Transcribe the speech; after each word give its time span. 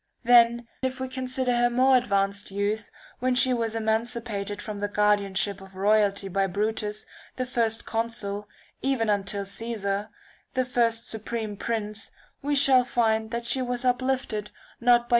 Then 0.23 0.67
if 0.81 0.99
we 0.99 1.07
consider 1.07 1.55
her 1.57 1.69
more 1.69 1.95
advanced 1.95 2.49
youth, 2.49 2.89
when 3.19 3.35
she 3.35 3.53
was 3.53 3.75
emancipated 3.75 4.59
from 4.59 4.79
the 4.79 4.87
guardianship 4.87 5.61
of 5.61 5.75
royalty 5.75 6.27
by 6.27 6.47
Brutus, 6.47 7.05
the 7.35 7.45
first 7.45 7.83
[[looj 7.85 7.85
consul, 7.85 8.47
even 8.81 9.11
until 9.11 9.45
Caesar, 9.45 10.09
the 10.55 10.65
first 10.65 11.07
supreme 11.07 11.55
prince, 11.55 12.09
we 12.41 12.55
shall 12.55 12.83
find 12.83 13.29
that 13.29 13.45
she 13.45 13.61
was 13.61 13.85
uplifted 13.85 14.49
not 14.79 15.01
by 15.07 15.09
V. 15.09 15.09